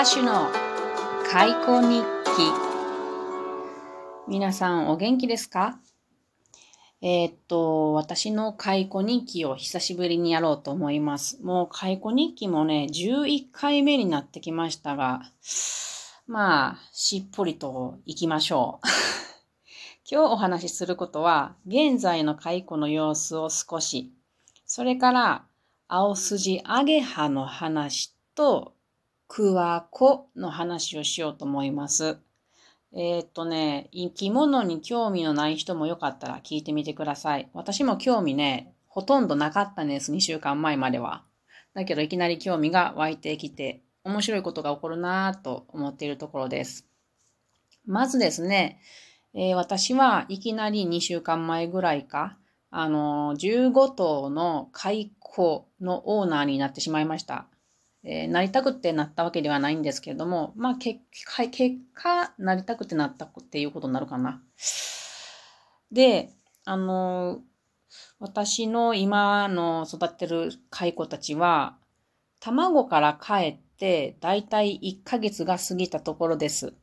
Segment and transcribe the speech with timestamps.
[0.00, 0.48] 歌手の
[1.28, 2.04] 開口日
[2.36, 2.52] 記
[4.28, 5.80] 皆さんお元気ですか？
[7.02, 11.42] えー、っと、私の解雇日記を久しぶりにやろうと思います。
[11.42, 15.22] もう解雇日記もね、11回目になってきましたが、
[16.28, 18.86] まあ、しっぽりと行きましょう。
[20.08, 24.12] 今日お話しすることは、現在の解雇の様子を少し、
[24.64, 25.44] それから、
[25.88, 28.77] 青筋アゲハの話と、
[29.28, 32.18] クワコの話をしようと思います。
[32.94, 37.50] えー、っとね、生き物に興味のない人もよかったら聞いてみてください。
[37.52, 41.24] 私も興味ね、ほとんどなかったんです、2週間前までは。
[41.74, 46.86] だけどいきなり興味が湧いてきて、面白いことが起こるなぁと思っているところです。
[47.84, 48.80] まずですね、
[49.34, 52.38] えー、私はいきなり2週間前ぐらいか、
[52.70, 57.46] あの、15頭の開口のオーナーになってしまいました。
[58.04, 64.42] えー、なりたくてなったわけではないんですけれども、まあ結果、結果、なりたくてなったっていうことになるかな。
[65.90, 66.30] で、
[66.64, 67.40] あの、
[68.18, 71.78] 私の今の育ってる蚕たちは、
[72.40, 76.74] 卵から帰ってだいたい1ヶ月が過ぎたところです。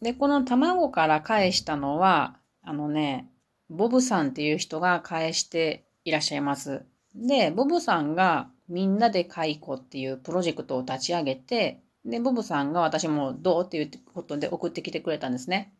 [0.00, 3.30] で、この卵から返したのは、あのね、
[3.68, 6.84] ボブさんっていう人が返していらっしゃいます。
[7.16, 15.72] で、ボブさんがみんなで解雇っていうプロジェクトを立ち上げて、で、ボブさんが私もどうっていうことで送ってきてくれたんですね。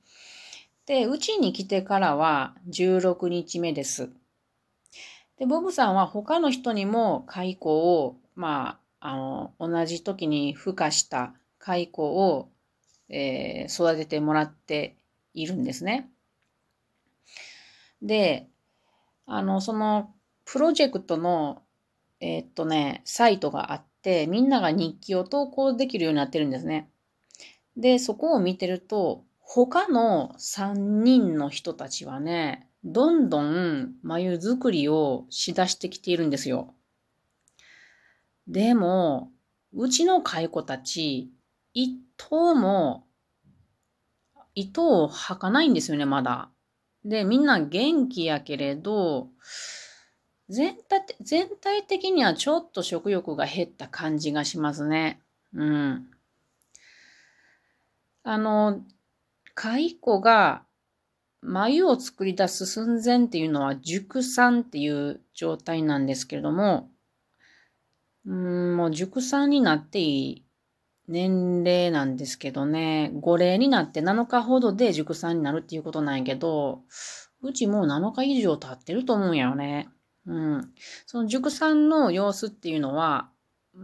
[0.87, 4.09] で、うちに来てからは16日目です。
[5.39, 12.49] で、ボブさんは他の人にも解雇を、まあ、あの、同じ時に孵化した解雇を、
[13.09, 14.97] えー、育ててもらって
[15.35, 16.09] いるんですね。
[18.01, 18.49] で、
[19.27, 20.15] あの、その
[20.47, 21.63] プロジェクトの
[22.21, 26.91] えー、っとね、サイトがあって、みんなが日記を投稿できるようになってるんですね。
[27.77, 36.75] で、そこを見てると、他の3人の人たちはね、どんどん眉作りをしだしてきているんですよ。
[38.49, 39.31] でも、
[39.75, 41.31] うちの蚕たち、
[41.75, 43.05] 一頭も、
[44.55, 46.49] 糸を吐かないんですよね、まだ。
[47.05, 49.29] で、みんな元気やけれど、
[50.49, 55.21] 全体全体的にはちょっと食欲が減った感じがしますね。
[55.55, 56.11] うん。
[58.23, 58.81] あの、
[59.55, 60.63] 蚕が
[61.43, 66.91] 眉を作り出す寸前っていうのは熟産っていう状態なんですけれども、
[68.27, 70.47] うん、もう熟産になっていい
[71.09, 76.83] 年齢なんですけどね、5齢になって7日ほどで熟産になるっていうことなんやけど、
[77.43, 79.89] うちもう7日以上経ってると思うんやよね。
[80.27, 80.73] うん。
[81.07, 83.31] その熟産の様子っていうのは、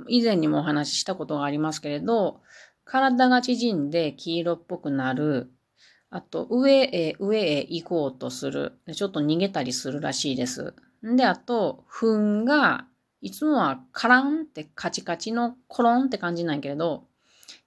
[0.08, 2.41] 以前にもお話ししたことがありますけれど、
[2.84, 5.50] 体が縮んで黄色っぽくなる。
[6.10, 8.72] あと、上へ、上へ行こうとする。
[8.92, 10.75] ちょっと逃げたりするらしいです。
[11.03, 12.86] で、あと、糞が、
[13.20, 17.04] いつもはカランってカチカチのコロンって感じなんやけれど、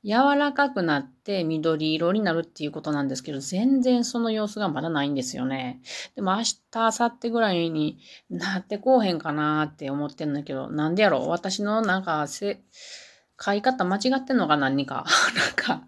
[0.03, 5.81] 柔らかくなって緑色になるっていうことなんですけど、全然その様子がまだないんですよね。
[6.15, 7.97] でも明日、明後日ぐらいに
[8.29, 12.61] なってこうへんかなって思ってんだけど、なんでやろ私のなんかせ、
[13.43, 15.05] 書い方間違ってんのか何か？
[15.35, 15.87] なんか、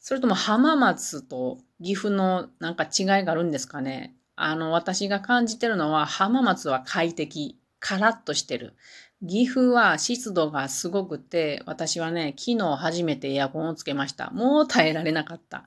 [0.00, 4.16] それとも浜松と岐阜のなんか違いがあるんですかね？
[4.34, 7.58] あの、私が感じてるのは浜松は快適。
[7.84, 8.76] カラッとしてる。
[9.24, 14.30] 岐阜は湿度がすごくて、私はね、昨日初めてエアコンをつけました。
[14.30, 15.64] もう耐えられなかった。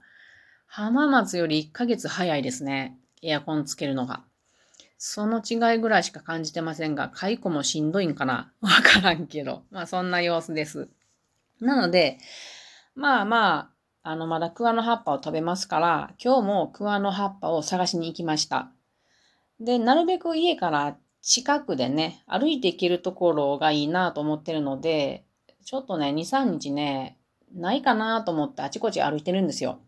[0.67, 2.97] 浜松より1ヶ月早いですね。
[3.21, 4.23] エアコンつけるのが。
[4.97, 8.51] その違いぐらいしか感じてませんが、蚕もしんどいんかな？
[8.59, 9.63] わからんけど。
[9.71, 10.89] まあそんな様子です。
[11.61, 12.17] なので、
[12.93, 13.71] まあま
[14.03, 18.69] あ、あの、まだ桑の葉っぱを食べますから、今日も桑の葉っぱを探しに行きました。
[19.61, 25.25] で、なるべく家から近くでね、歩いて行けるところがいいなと思ってるので、
[25.65, 27.17] ちょっとね、2、3日ね、
[27.51, 29.79] ないかなと思ってあちこち歩いてるんですよ。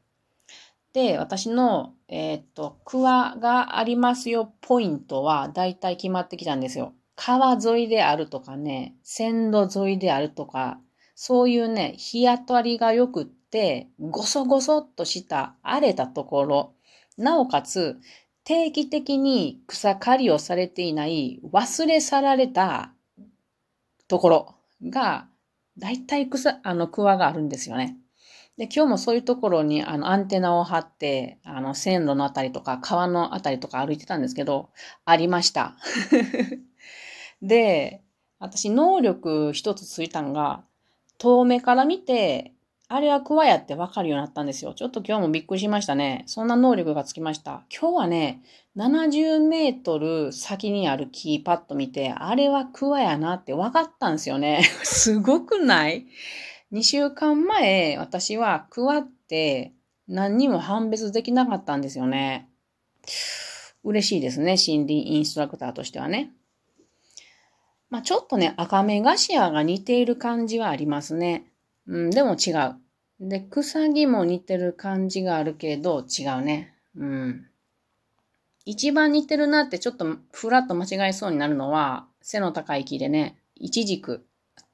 [0.93, 6.95] で、私の、えー、っと、クワがありますよポイントはだいたい決まってきたんですよ。
[7.15, 10.79] 川沿いであるとかね、線路沿いであるとか、
[11.13, 16.73] そういうね、日当たりが良くって、ごそごそっとした荒れたところ、
[17.15, 17.99] なおかつ
[18.47, 22.93] 定期的に草刈りをされていない忘れ去られた
[24.07, 24.55] ところ
[24.89, 25.27] が、
[25.77, 27.97] だいたい草、あの、クワがあるんですよね。
[28.55, 34.69] で、今日もそういうところにあのアンテナを張って、あの、線路のあたりとか川のあたりとか歩いてたんですけど、
[35.03, 35.75] ありました。
[37.41, 38.01] で、
[38.39, 40.63] 私、能力一つついたのが、
[41.17, 42.53] 遠目から見て、
[42.89, 44.73] あれはクワやってわかるようになったんですよ。
[44.73, 46.23] ちょっと今日もびっくりしましたね。
[46.25, 47.63] そんな能力がつきました。
[47.69, 48.41] 今日はね、
[48.77, 54.63] 70メートル先にあるキーパッド見て、あれはクワやなって分かったんですよね。
[54.83, 56.05] すごくない
[56.71, 59.73] ?2 週間前、私はクワって
[60.07, 62.47] 何にも判別できなかったんですよね。
[63.83, 64.55] 嬉しいですね。
[64.55, 66.31] 森林インストラクターとしてはね。
[67.89, 71.47] まあ、ちょっとね、赤目頭が似ている感じはありますね。
[71.87, 72.75] うん、でも違う。
[73.19, 76.73] で、草木も似てる感じがあるけど、違うね。
[76.95, 77.47] うん。
[78.65, 84.25] 一番似てるなってちょっとふらっと間違えそうになるのは、背の高い木でね、一軸。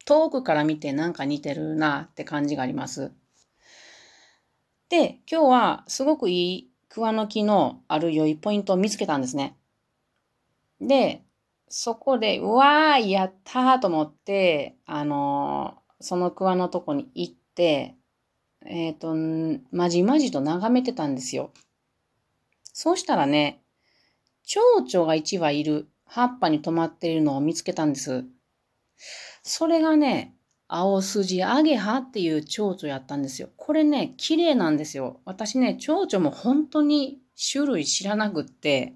[0.06, 3.12] 遠くから見てなんか似てるなって感じがあります。
[4.90, 9.56] で、今日はすごくいい桑の木のある良いポイントを見つけたんですね。
[10.82, 11.24] で、
[11.70, 17.96] そこで、うわー、やったーと思って、あのー、その桑のとこに行って、
[18.66, 19.16] えっ、ー、と、
[19.72, 21.52] まじまじと眺めてたんですよ。
[22.74, 23.62] そうしたらね、
[24.44, 28.26] 蝶々が1羽いる葉っぱに止まっているのを見つけたんです。
[29.44, 30.36] それがね、
[30.68, 33.50] 青筋アゲハっていう蝶々やったんですよ。
[33.56, 35.22] これね、綺麗なんですよ。
[35.24, 37.22] 私ね、蝶々も本当に
[37.52, 38.96] 種類知らなくって、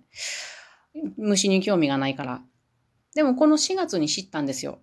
[1.15, 2.41] 虫に興味がないから。
[3.15, 4.79] でもこの4月に知ったんですよ。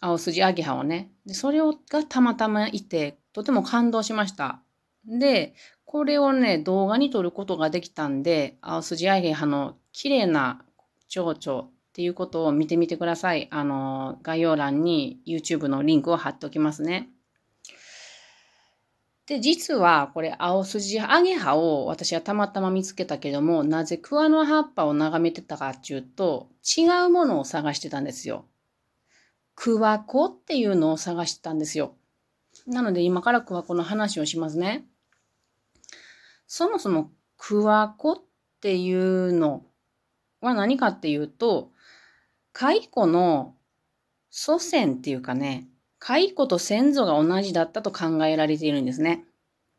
[0.00, 1.10] 青筋アゲハをね。
[1.26, 4.62] で、それをがたまたまいて、とても感動しました。
[5.06, 5.54] で、
[5.84, 10.62] これをね、動画に撮ることができたんで、青筋アゲハの綺麗な
[11.08, 13.48] 蝶々っていうことを見てみてください。
[13.50, 17.08] あの、概要欄に YouTube のリンクを貼っておきますね。
[19.26, 28.46] で、実はこれ、青筋アゲハを私はたまたま見つけたけども、なぜ桑の葉っぱを眺めてたかっていうと、違うものを探してたんですよ。
[29.60, 31.96] クワコっていうのを探したんですよ。
[32.68, 34.84] なので今からクワコの話をしますね。
[36.46, 38.16] そもそもクワコっ
[38.60, 39.64] ていうの
[40.40, 41.72] は何かっていうと、
[42.52, 43.56] 蚕の
[44.30, 45.66] 祖先っていうかね、
[45.98, 49.24] 蚕と先祖が同じだったと考えられているんですね。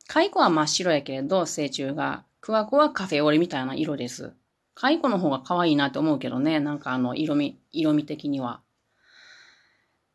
[0.09, 2.25] 蚕は真っ白やけれど、成虫が。
[2.41, 4.33] 桑子はカフェオレみたいな色です。
[4.75, 8.59] 蚕の方が可愛いなって思うけどね、なんかあの色味、色味的には。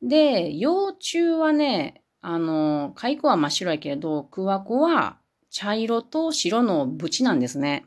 [0.04, 5.18] で、幼虫はね、あの、蚕は真っ白やけれど、桑子は
[5.50, 7.86] 茶色と白の縁なんですね。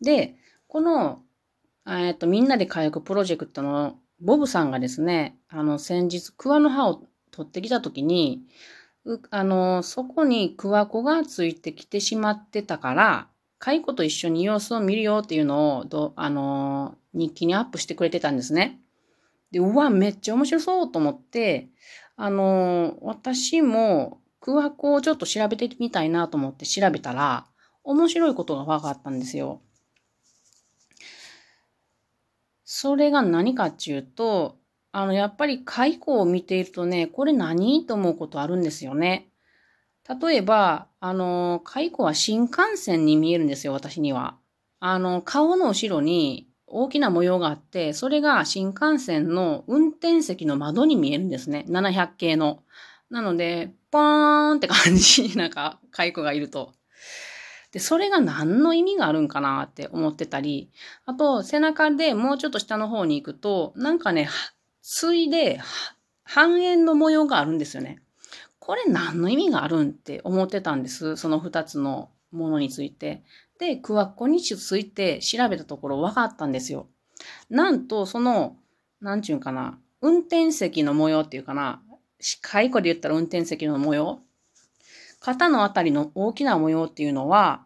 [0.00, 0.36] で、
[0.66, 1.22] この
[1.86, 8.42] えっと、みんなで火薬プロジェクトのボブさんがですね、あの、先日、桑の葉を取ってきたときに、
[9.30, 13.28] あの、そこに桑子がついてきてしまってたから、
[13.58, 18.81] 蚕と一緒に様子を見るよっていうのをど、あの、日記にアップしてくれてたんですね。
[19.52, 21.68] で、うわ、めっちゃ面白そうと思って、
[22.16, 27.46] あの、私も桑子をちょっと調べてみたいなと思って調べたら、
[27.84, 29.60] 面白いことが分かったんですよ。
[32.64, 34.56] それが何かっていうと、
[34.92, 39.28] あの、やっぱり蚕を見ているとね、これ何と思うことあるんですよね。
[40.20, 44.36] 例えば、あの、蚕は新幹線に見えるんですよ、私には。
[44.80, 51.64] あの、顔の後ろに大きな模様があって、それが新幹線の運転席の窓に見えるんですね。
[51.68, 52.62] 700系の。
[53.10, 56.72] なので、ポーンって感じに、 なんか、蚕がいると。
[57.72, 60.70] で、それが何の意味があるんかなって思ってたり、
[61.04, 64.28] あと、背中でもうちょっと下の方に行くと、なんかね、
[64.82, 65.60] ついで
[66.24, 68.02] 半円の模様があるんですよね。
[68.58, 71.16] これ何の意味があるんって思ってたんです。
[71.16, 73.22] その二つのものについて。
[73.58, 76.88] で、クワッコについて調べたところ分かったんですよ。
[77.48, 78.56] なんと、その、
[79.00, 81.82] なんちゅうんかな、運転席の模様っていうかな、
[82.20, 84.20] 蚕で言ったら運転席の模様
[85.22, 87.64] 肩のあたりの大きな模様っていうのは、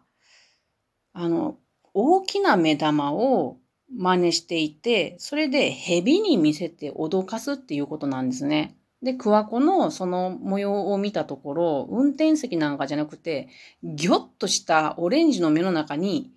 [1.13, 1.57] あの、
[1.93, 3.57] 大きな目玉を
[3.91, 8.76] 真似していて、それで蛇に見せて脅かすっていうことなんですね。
[9.01, 13.47] で、クワコのその模様を見たところ、運転席なんかじゃなくて、
[13.83, 16.31] ギョッとしたオレンジの目の中に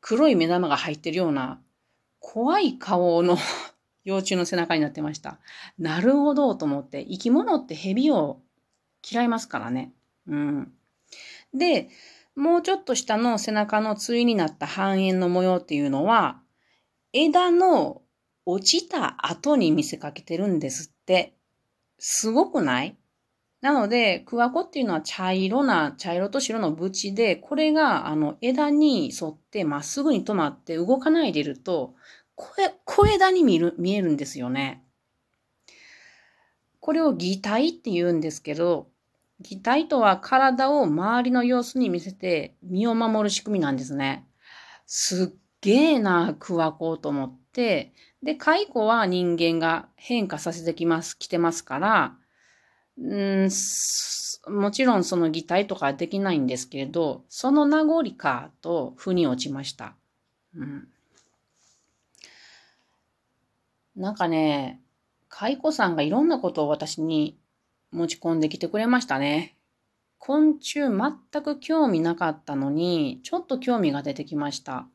[0.00, 1.60] 黒い目玉が入ってるような
[2.20, 3.36] 怖い顔の
[4.04, 5.40] 幼虫の背中になってました。
[5.78, 8.40] なるほどと思って、生き物って蛇を
[9.08, 9.92] 嫌いますからね。
[10.28, 10.72] うん。
[11.52, 11.88] で、
[12.36, 16.40] もうちょっと下の背中の対になった半円の模様っていうのは、
[17.12, 18.02] 枝の
[18.44, 21.35] 落ちた後に見せかけてるんですって。
[21.98, 22.96] すごくない？
[23.62, 31.94] なので、クワコっていうのは茶色な、茶色と白の縁で、これがあの枝に沿ってまっすぐに止まって動かないでいると、
[32.34, 32.48] 小
[32.84, 34.84] 小枝に見る見えるんですよね。
[36.80, 38.88] これを擬態って言うんですけど、
[39.40, 44.26] 擬態とは体を周りの様子に見せて身を守る仕組みなんですね。
[44.86, 47.92] すっげえな、クワコと思って、
[48.26, 52.16] で、蚕は人間が変化させてきます、来てますから、
[53.00, 53.48] ん
[54.48, 59.94] もちろんその擬態とかはできないんですけれど、その名残かと腑に落ちました。
[60.56, 60.88] うん、
[63.94, 64.80] なんかね、
[65.30, 67.38] 蚕さんがいろんなことを私に
[67.92, 69.56] 持ち込んできてくれましたね。
[70.18, 74.88] 昆虫全く興味なかったのに、ちょっと興味が出てきました。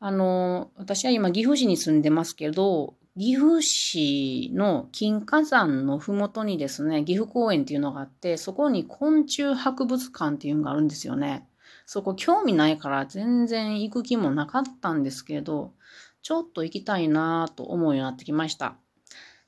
[0.00, 11.46] あの、私は今岐阜市に住んでますけど、岐阜市の金華山のふもとにですね、岐阜公園っていうのがあって、そこに昆虫博物館っていうのがあるんですよね。
[11.84, 15.74] そこ興味ないから全然行く気もなかったんですけど、
[16.22, 18.76] ちょっと行きたいなぁと思うようになってきました。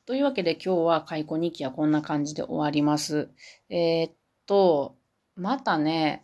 [0.05, 3.31] というわけで今日は解雇日記はこんな感じで終わります。
[3.71, 4.13] えー、っ
[4.47, 4.97] と、
[5.35, 6.23] またね、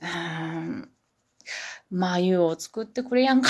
[1.90, 3.48] 眉を作ってくれやんか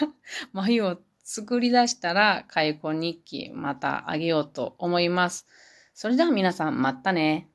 [0.00, 0.14] な。
[0.52, 5.46] 眉を作り出したら開口日記またあげようと思います。
[5.94, 7.48] それでは皆さんまたね。